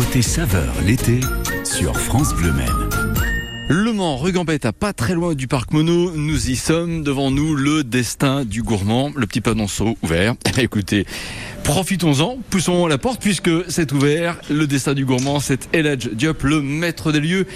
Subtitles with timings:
[0.00, 1.20] Côté saveur l'été
[1.62, 2.88] sur France Bleu Maine.
[3.68, 7.02] Le Mans, Rugambette, à pas très loin du parc Mono, nous y sommes.
[7.02, 10.36] Devant nous, le destin du gourmand, le petit panonceau ouvert.
[10.56, 11.04] Écoutez,
[11.64, 14.40] profitons-en, poussons la porte puisque c'est ouvert.
[14.48, 17.46] Le destin du gourmand, c'est Eladj Diop, le maître des lieux.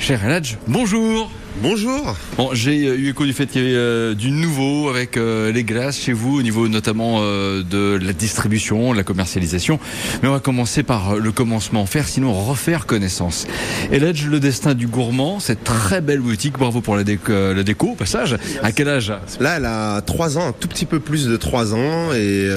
[0.00, 1.30] Cher Eladj, bonjour.
[1.62, 2.16] Bonjour.
[2.36, 5.52] Bon, j'ai euh, eu écho du fait qu'il y avait euh, du nouveau avec euh,
[5.52, 9.78] les glaces chez vous, au niveau notamment euh, de la distribution, la commercialisation.
[10.22, 13.46] Mais on va commencer par le commencement, faire sinon refaire connaissance.
[13.92, 17.90] Eladj, le destin du gourmand, cette très belle boutique, bravo pour la, déco, la déco
[17.90, 18.36] au passage.
[18.64, 19.12] À quel âge?
[19.38, 22.12] Là, elle a 3 ans, un tout petit peu plus de 3 ans.
[22.12, 22.48] Et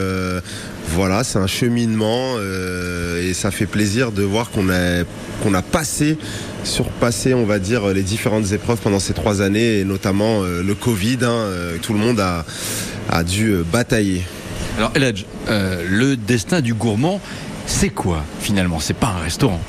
[0.90, 2.38] voilà, c'est un cheminement.
[2.38, 5.04] euh, et ça fait plaisir de voir qu'on a,
[5.44, 6.18] qu'on a passé,
[6.64, 9.80] surpassé, on va dire, les différentes épreuves pendant ces 3 années.
[9.80, 11.18] Et notamment euh, le Covid.
[11.22, 14.22] hein, euh, tout le monde a, dû euh, batailler.
[14.78, 17.20] Alors Eladj, le destin du gourmand,
[17.68, 18.80] c'est quoi finalement?
[18.80, 19.62] C'est pas un restaurant.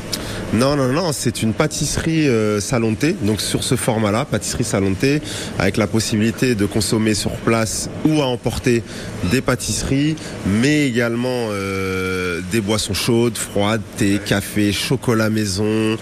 [0.55, 2.59] Non, non, non, c'est une pâtisserie euh,
[2.98, 3.15] thé.
[3.20, 5.20] Donc sur ce format-là, pâtisserie salon thé,
[5.59, 8.83] avec la possibilité de consommer sur place ou à emporter
[9.31, 15.98] des pâtisseries, mais également euh, des boissons chaudes, froides, thé, café, chocolat maison,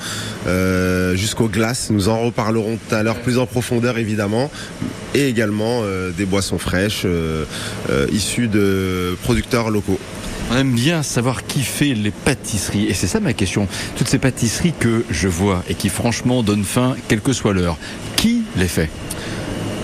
[0.47, 1.91] euh, jusqu'aux glaces.
[1.91, 4.49] Nous en reparlerons tout à l'heure plus en profondeur évidemment,
[5.15, 7.07] et également euh, des boissons fraîches
[8.13, 9.99] issues de producteurs locaux.
[10.51, 12.87] On aime bien savoir qui fait les pâtisseries.
[12.87, 13.67] Et c'est ça ma question.
[13.97, 17.77] Toutes ces pâtisseries que je vois et qui franchement donnent faim, quelle que soit l'heure.
[18.17, 18.89] Qui les fait?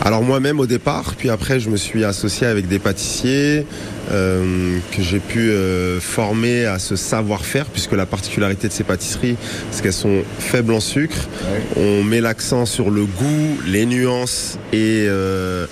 [0.05, 3.65] Alors moi-même au départ, puis après je me suis associé avec des pâtissiers
[4.11, 9.37] euh, que j'ai pu euh, former à ce savoir-faire, puisque la particularité de ces pâtisseries,
[9.71, 11.29] c'est qu'elles sont faibles en sucre.
[11.77, 15.67] On met l'accent sur le goût, les nuances et euh,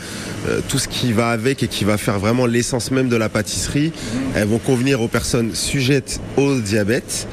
[0.50, 3.28] euh, tout ce qui va avec et qui va faire vraiment l'essence même de la
[3.28, 3.92] pâtisserie.
[4.34, 7.26] Elles vont convenir aux personnes sujettes au diabète,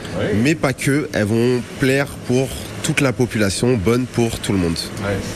[0.43, 1.09] mais pas que.
[1.13, 2.47] Elles vont plaire pour
[2.87, 4.77] toute la population, bonne pour tout le monde.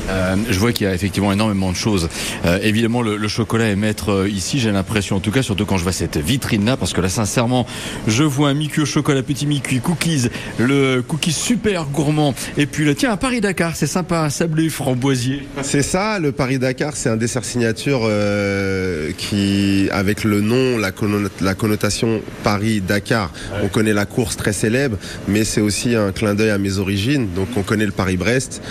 [0.09, 2.07] Euh, je vois qu'il y a effectivement énormément de choses.
[2.45, 5.65] Euh, évidemment, le, le chocolat est maître euh, ici, j'ai l'impression, en tout cas, surtout
[5.65, 7.67] quand je vois cette vitrine-là, parce que là, sincèrement,
[8.07, 12.85] je vois un mi-cuit au chocolat, petit mi-cuit, cookies, le cookie super gourmand, et puis
[12.85, 15.45] là, tiens, un Paris-Dakar, c'est sympa, un sablé framboisier.
[15.61, 21.27] C'est ça, le Paris-Dakar, c'est un dessert signature euh, qui, avec le nom, la, conno-
[21.41, 24.95] la connotation Paris-Dakar, on connaît la course très célèbre,
[25.27, 27.27] mais c'est aussi un clin d'œil à mes origines.
[27.35, 28.61] Donc on connaît le Paris-Brest.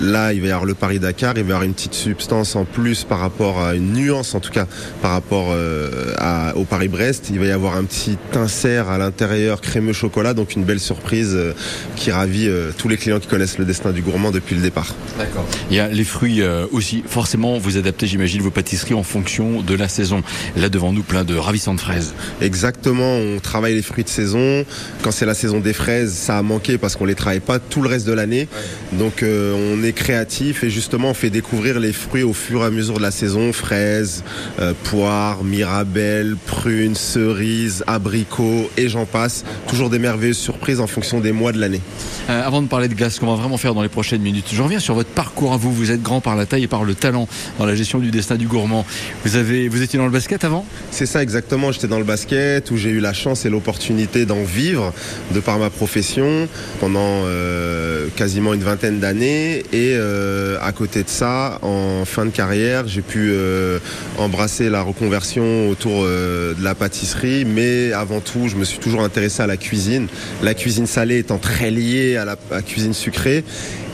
[0.00, 2.64] Là, il va y avoir le Paris-Dakar, il va y avoir une petite substance en
[2.64, 4.66] plus par rapport à une nuance, en tout cas,
[5.00, 7.28] par rapport euh, à- au Paris-Brest.
[7.30, 11.32] Il va y avoir un petit insert à l'intérieur crémeux chocolat, donc une belle surprise
[11.34, 11.52] euh,
[11.94, 14.92] qui ravit euh, tous les clients qui connaissent le destin du gourmand depuis le départ.
[15.18, 15.46] D'accord.
[15.70, 16.42] Il y a les fruits
[16.72, 17.02] aussi.
[17.06, 20.22] Forcément, vous adaptez, j'imagine, vos pâtisseries en fonction de la saison.
[20.56, 22.14] Là, devant nous, plein de ravissantes fraises.
[22.40, 24.64] Exactement, on travaille les fruits de saison.
[25.02, 27.82] Quand c'est la saison des fraises, ça a manqué parce qu'on les travaille pas tout
[27.82, 28.48] le reste de l'année.
[28.92, 32.66] Donc euh, on est créatif et justement on fait découvrir les fruits au fur et
[32.66, 33.52] à mesure de la saison.
[33.52, 34.24] Fraises,
[34.58, 39.44] euh, poires, mirabelles, prunes, cerises, abricots et j'en passe.
[39.68, 41.80] Toujours des merveilleuses surprises en fonction des mois de l'année.
[42.28, 44.62] Euh, avant de parler de glace, qu'on va vraiment faire dans les prochaines minutes, je
[44.62, 45.72] reviens sur votre parcours à vous.
[45.72, 47.28] Vous êtes grand par la taille et par le talent
[47.58, 48.84] dans la gestion du destin du gourmand.
[49.24, 50.64] Vous avez, vous étiez dans le basket avant?
[50.90, 54.42] C'est ça exactement, j'étais dans le basket où j'ai eu la chance et l'opportunité d'en
[54.42, 54.92] vivre
[55.32, 56.48] de par ma profession
[56.80, 59.58] pendant euh, quasiment une vingtaine d'années.
[59.72, 63.78] Et euh, à côté de ça, en fin de carrière, j'ai pu euh,
[64.18, 67.44] embrasser la reconversion autour euh, de la pâtisserie.
[67.44, 70.06] Mais avant tout, je me suis toujours intéressé à la cuisine,
[70.42, 73.44] la cuisine salée étant très liée à la, à la cuisine sucrée.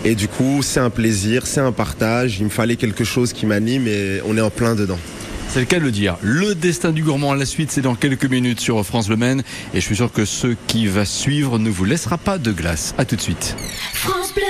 [0.05, 3.47] Et du coup, c'est un plaisir, c'est un partage, il me fallait quelque chose qui
[3.47, 4.99] m'anime et on est en plein dedans.
[5.53, 6.17] C'est le cas de le dire.
[6.23, 9.43] Le destin du gourmand à la suite, c'est dans quelques minutes sur France Le Maine.
[9.75, 12.95] Et je suis sûr que ce qui va suivre ne vous laissera pas de glace.
[12.97, 13.55] À tout de suite.
[13.93, 14.43] France Bleu.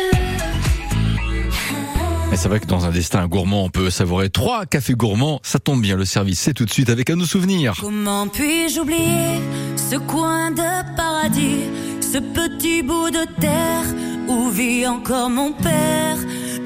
[2.33, 5.41] Et c'est vrai que dans un destin gourmand, on peut savourer trois cafés gourmands.
[5.43, 7.75] Ça tombe bien, le service, c'est tout de suite avec à nos souvenirs.
[7.81, 9.41] Comment puis-je oublier
[9.75, 11.65] ce coin de paradis,
[12.01, 13.85] ce petit bout de terre
[14.29, 16.17] où vit encore mon père?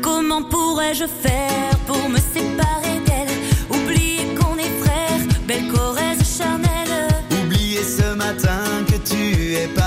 [0.02, 2.85] Comment pourrais-je faire pour me séparer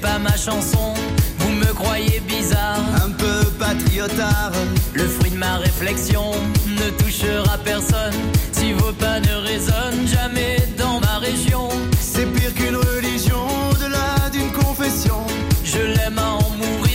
[0.00, 0.94] pas ma chanson,
[1.38, 2.80] vous me croyez bizarre.
[3.04, 4.52] Un peu patriotard.
[4.94, 6.32] Le fruit de ma réflexion
[6.66, 8.14] ne touchera personne
[8.52, 11.68] si vos pas ne résonnent jamais dans ma région.
[12.00, 15.18] C'est pire qu'une religion, au-delà d'une confession.
[15.64, 16.85] Je l'aime à en mourir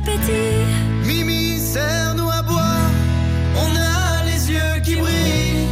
[0.00, 0.66] qui pétille.
[1.04, 2.90] Mimi, serre-nous à boire,
[3.56, 5.66] on a les yeux qui brillent.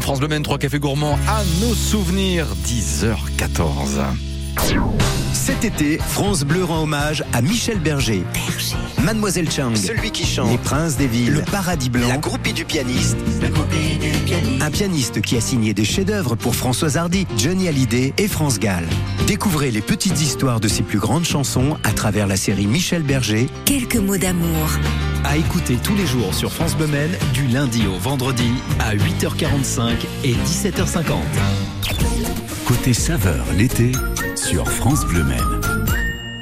[0.00, 4.29] France Bleu Maine, 3 cafés gourmands à nos souvenirs, 10h14.
[5.32, 8.22] Cet été, France Bleu rend hommage à Michel Berger.
[9.02, 9.74] Mademoiselle Chang.
[9.74, 10.50] Celui qui chante.
[10.50, 11.32] Les Princes des Villes.
[11.32, 12.08] Le Paradis Blanc.
[12.08, 13.16] La groupie du pianiste.
[14.60, 18.84] Un pianiste qui a signé des chefs-d'œuvre pour Françoise Hardy, Johnny Hallyday et France Gall.
[19.26, 23.48] Découvrez les petites histoires de ses plus grandes chansons à travers la série Michel Berger,
[23.64, 24.68] Quelques mots d'amour.
[25.24, 26.88] À écouter tous les jours sur France Bleu
[27.32, 29.92] du lundi au vendredi à 8h45
[30.24, 31.14] et 17h50.
[32.66, 33.92] Côté saveur l'été
[34.40, 35.59] sur France Bleu Maine.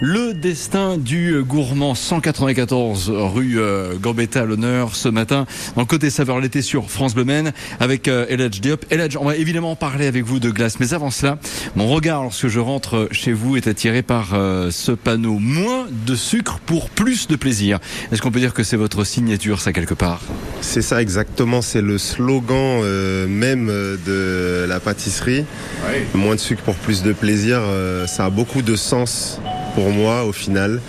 [0.00, 6.08] Le destin du gourmand 194 rue euh, Gambetta à l'honneur ce matin dans le côté
[6.08, 8.84] saveur l'été sur France Bleu Maine avec euh, Eladj Diop.
[8.90, 11.38] Eladj, on va évidemment parler avec vous de glace, mais avant cela,
[11.74, 16.14] mon regard lorsque je rentre chez vous est attiré par euh, ce panneau moins de
[16.14, 17.80] sucre pour plus de plaisir.
[18.12, 20.20] Est-ce qu'on peut dire que c'est votre signature ça quelque part?
[20.60, 25.44] C'est ça exactement, c'est le slogan euh, même de la pâtisserie.
[26.14, 29.40] Moins de sucre pour plus de plaisir, euh, ça a beaucoup de sens
[29.78, 30.80] pour moi au final.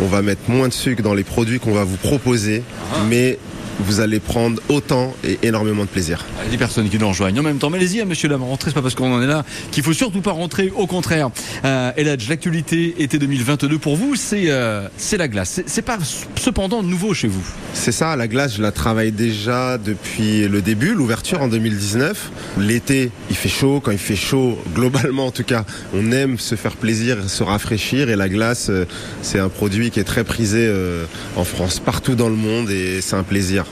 [0.00, 2.62] On va mettre moins de sucre dans les produits qu'on va vous proposer,
[3.10, 3.38] mais
[3.80, 6.24] vous allez prendre autant et énormément de plaisir.
[6.40, 7.68] Il y a des personnes qui nous rejoignent en même temps.
[7.68, 9.92] Mais allez-y, hein, monsieur Lam, rentrez, c'est pas parce qu'on en est là qu'il faut
[9.92, 10.72] surtout pas rentrer.
[10.74, 11.28] Au contraire,
[11.66, 15.60] euh, Eladj, l'actualité été 2022 pour vous, c'est euh, la glace.
[15.66, 15.98] C'est pas
[16.36, 17.44] cependant nouveau chez vous.
[17.88, 22.30] C'est ça, la glace, je la travaille déjà depuis le début, l'ouverture en 2019.
[22.58, 23.80] L'été, il fait chaud.
[23.82, 25.64] Quand il fait chaud, globalement en tout cas,
[25.94, 28.10] on aime se faire plaisir, se rafraîchir.
[28.10, 28.84] Et la glace, euh,
[29.22, 33.00] c'est un produit qui est très prisé euh, en France, partout dans le monde, et
[33.00, 33.64] c'est un plaisir.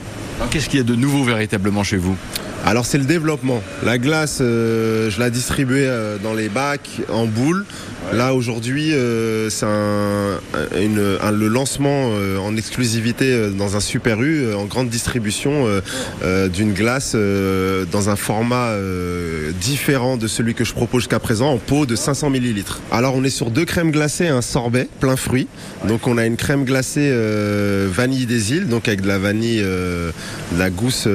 [0.51, 2.17] Qu'est-ce qu'il y a de nouveau véritablement chez vous?
[2.65, 3.63] Alors c'est le développement.
[3.85, 7.65] La glace, euh, je la distribuais euh, dans les bacs en boule.
[8.13, 10.39] Là aujourd'hui, euh, c'est un,
[10.81, 12.11] une- un- le lancement
[12.41, 15.67] en exclusivité dans un Super U en grande distribution
[16.53, 17.15] d'une glace
[17.93, 18.73] dans un format
[19.61, 22.81] différent de celui que je propose jusqu'à présent en pot de 500 millilitres.
[22.93, 25.49] Alors on est sur deux crèmes glacées et un sorbet plein fruits.
[25.89, 27.11] Donc on a une crème glacée
[27.93, 30.13] vanille des îles, donc avec de la vanille, de
[30.59, 31.09] la gousse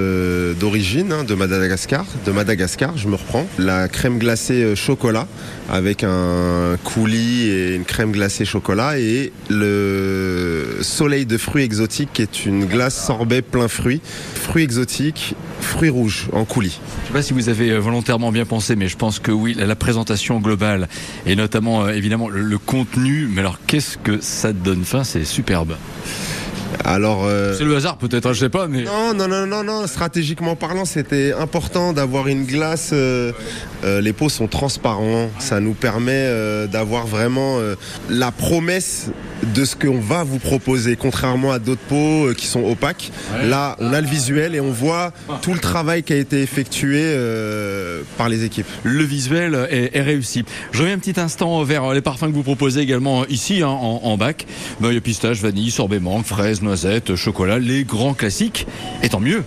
[0.59, 3.47] d'origine hein, de Madagascar, de Madagascar, je me reprends.
[3.57, 5.27] La crème glacée euh, chocolat
[5.71, 12.21] avec un coulis et une crème glacée chocolat et le soleil de fruits exotiques qui
[12.21, 14.01] est une glace sorbet plein fruits,
[14.35, 16.79] fruits exotiques, fruits rouges en coulis.
[17.01, 19.55] Je sais pas si vous avez euh, volontairement bien pensé, mais je pense que oui,
[19.57, 20.89] la, présentation globale
[21.25, 23.27] et notamment euh, évidemment le, contenu.
[23.33, 25.75] Mais alors qu'est-ce que ça donne faim C'est superbe.
[26.85, 29.63] Alors euh, C'est le hasard peut-être, hein, je sais pas, mais non, non, non, non,
[29.63, 29.87] non.
[29.87, 32.89] Stratégiquement parlant, c'était important d'avoir une glace.
[32.93, 33.31] euh,
[33.83, 35.29] euh, les pots sont transparents.
[35.39, 37.57] Ça nous permet euh, d'avoir vraiment
[38.09, 39.07] la promesse
[39.55, 43.11] de ce qu'on va vous proposer, contrairement à d'autres pots qui sont opaques.
[43.45, 45.11] Là, on a le visuel et on voit
[45.41, 47.15] tout le travail qui a été effectué
[48.17, 48.67] par les équipes.
[48.83, 50.43] le visuel est, est réussi.
[50.71, 54.01] Je reviens un petit instant vers les parfums que vous proposez également ici hein, en,
[54.03, 54.45] en bac.
[54.79, 58.67] Ben, il y a pistache, vanille, sorbet mangue, fraise, noisette, chocolat, les grands classiques.
[59.03, 59.43] Et tant mieux.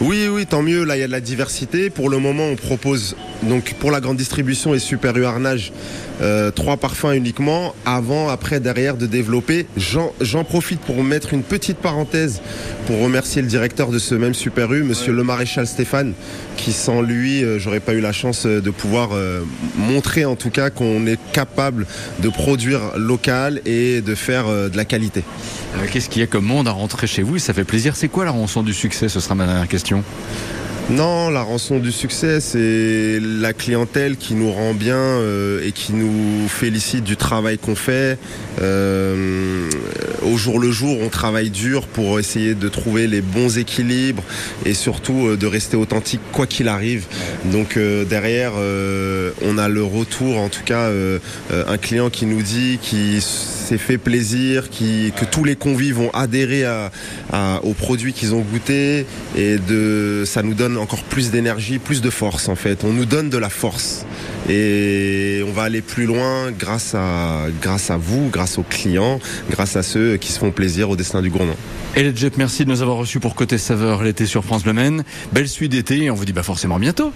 [0.00, 0.84] Oui, oui, tant mieux.
[0.84, 1.90] Là, il y a de la diversité.
[1.90, 5.72] Pour le moment, on propose donc pour la grande distribution et Super U Arnage
[6.20, 7.74] euh, trois parfums uniquement.
[7.84, 9.66] Avant, après, derrière, de développer.
[9.76, 12.40] J'en profite pour mettre une petite parenthèse
[12.86, 16.14] pour remercier le directeur de ce même Super U, Monsieur le Maréchal Stéphane,
[16.56, 19.42] qui sans lui, euh, j'aurais pas eu la chance euh, de pouvoir euh,
[19.76, 21.86] montrer en tout cas qu'on est capable
[22.20, 25.24] de produire local et de faire de la qualité.
[25.92, 27.38] Qu'est-ce qu'il y a comme monde à rentrer chez vous?
[27.38, 27.96] Ça fait plaisir.
[27.96, 29.08] C'est quoi la rançon du succès?
[29.08, 29.87] Ce sera ma dernière question.
[30.90, 35.92] Non, la rançon du succès, c'est la clientèle qui nous rend bien euh, et qui
[35.92, 38.18] nous félicite du travail qu'on fait.
[38.62, 39.68] Euh,
[40.22, 44.22] au jour le jour, on travaille dur pour essayer de trouver les bons équilibres
[44.64, 47.04] et surtout euh, de rester authentique quoi qu'il arrive.
[47.52, 47.78] Donc
[48.08, 48.52] derrière,
[49.42, 50.90] on a le retour, en tout cas,
[51.50, 53.20] un client qui nous dit qui
[53.68, 56.90] s'est fait plaisir, que tous les convives ont adhéré à,
[57.32, 59.04] à- aux produits qu'ils ont goûtés
[59.36, 59.56] et
[60.24, 62.84] ça nous donne encore plus d'énergie, plus de force en fait.
[62.84, 64.06] On nous donne de la force
[64.48, 69.76] et on va aller plus loin grâce à, grâce à vous, grâce aux clients, grâce
[69.76, 71.56] à ceux qui se font plaisir au destin du gourmand.
[71.96, 75.04] Et Jep, merci de nous avoir reçus pour Côté Saveur l'été sur France Bleu Maine.
[75.32, 77.12] Belle suite d'été et on vous dit bah forcément à bientôt.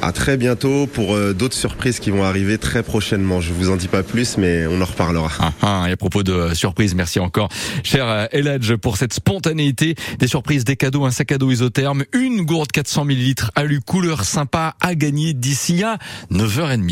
[0.00, 3.40] À très bientôt pour euh, d'autres surprises qui vont arriver très prochainement.
[3.40, 5.28] Je vous en dis pas plus, mais on en reparlera.
[5.38, 7.50] Ah, ah, et à propos de euh, surprises, merci encore,
[7.84, 9.94] cher euh, Eladj, pour cette spontanéité.
[10.18, 14.24] Des surprises, des cadeaux, un sac à dos isotherme, une gourde 400 ml alu couleur
[14.24, 15.98] sympa à gagner d'ici à
[16.72, 16.90] 9h30.